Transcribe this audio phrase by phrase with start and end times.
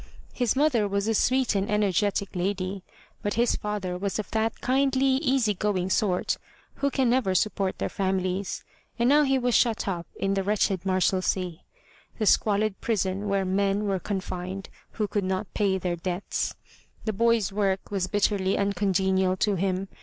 [0.33, 2.81] His mother was a sweet and energetic lady,
[3.21, 6.39] but his father was of that kindly, easy going sort
[6.77, 8.63] who can never support their families,
[8.97, 11.59] and now he was shut up in the wretched Marshalsea,
[12.17, 16.55] the squalid prison where men were confined who could not pay their debts.
[17.05, 19.87] The boy's work was bitterly uncongenial to him.